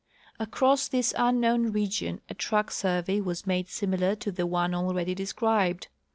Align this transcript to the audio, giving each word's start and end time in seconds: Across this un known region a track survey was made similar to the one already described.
Across 0.39 0.87
this 0.87 1.13
un 1.15 1.39
known 1.39 1.67
region 1.71 2.21
a 2.27 2.33
track 2.33 2.71
survey 2.71 3.21
was 3.21 3.45
made 3.45 3.69
similar 3.69 4.15
to 4.15 4.31
the 4.31 4.47
one 4.47 4.73
already 4.73 5.13
described. 5.13 5.89